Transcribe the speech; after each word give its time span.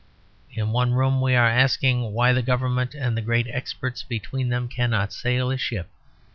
In 0.51 0.71
one 0.71 0.93
room 0.95 1.21
we 1.21 1.35
are 1.35 1.47
asking 1.47 2.11
why 2.13 2.33
the 2.33 2.41
Government 2.41 2.95
and 2.95 3.15
the 3.15 3.21
great 3.21 3.45
experts 3.47 4.01
between 4.01 4.49
them 4.49 4.67
cannot 4.67 5.13
sail 5.13 5.51
a 5.51 5.57
ship. 5.59 5.91